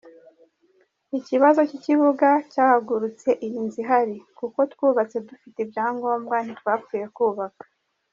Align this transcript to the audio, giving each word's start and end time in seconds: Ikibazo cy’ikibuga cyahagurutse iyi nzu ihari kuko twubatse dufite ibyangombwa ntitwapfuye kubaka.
Ikibazo 1.19 1.59
cy’ikibuga 1.69 2.29
cyahagurutse 2.51 3.29
iyi 3.45 3.59
nzu 3.65 3.77
ihari 3.83 4.15
kuko 4.39 4.59
twubatse 4.73 5.17
dufite 5.27 5.57
ibyangombwa 5.65 6.35
ntitwapfuye 6.45 7.05
kubaka. 7.17 7.63